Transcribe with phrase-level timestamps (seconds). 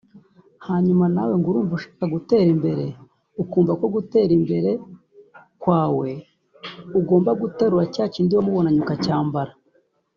[0.67, 2.85] hanyuma nawe ngo urumva ushaka gutera imbere
[3.41, 4.71] ukumva ko gutera imbere
[5.61, 6.09] kwawe
[6.99, 9.53] ugomba guterura cya kindi wamubonanye ukacyambara